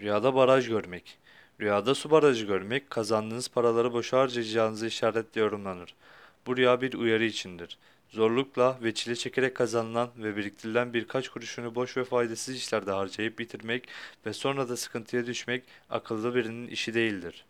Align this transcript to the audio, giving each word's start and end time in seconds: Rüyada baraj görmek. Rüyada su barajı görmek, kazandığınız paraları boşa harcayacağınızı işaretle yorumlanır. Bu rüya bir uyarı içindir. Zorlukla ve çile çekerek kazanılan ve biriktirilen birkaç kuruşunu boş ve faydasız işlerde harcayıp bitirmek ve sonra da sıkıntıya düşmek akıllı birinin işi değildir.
Rüyada 0.00 0.34
baraj 0.34 0.68
görmek. 0.68 1.18
Rüyada 1.60 1.94
su 1.94 2.10
barajı 2.10 2.46
görmek, 2.46 2.90
kazandığınız 2.90 3.48
paraları 3.48 3.92
boşa 3.92 4.18
harcayacağınızı 4.20 4.86
işaretle 4.86 5.40
yorumlanır. 5.40 5.94
Bu 6.46 6.56
rüya 6.56 6.80
bir 6.80 6.94
uyarı 6.94 7.24
içindir. 7.24 7.78
Zorlukla 8.08 8.78
ve 8.82 8.94
çile 8.94 9.16
çekerek 9.16 9.54
kazanılan 9.54 10.10
ve 10.16 10.36
biriktirilen 10.36 10.94
birkaç 10.94 11.28
kuruşunu 11.28 11.74
boş 11.74 11.96
ve 11.96 12.04
faydasız 12.04 12.56
işlerde 12.56 12.90
harcayıp 12.90 13.38
bitirmek 13.38 13.88
ve 14.26 14.32
sonra 14.32 14.68
da 14.68 14.76
sıkıntıya 14.76 15.26
düşmek 15.26 15.64
akıllı 15.90 16.34
birinin 16.34 16.68
işi 16.68 16.94
değildir. 16.94 17.44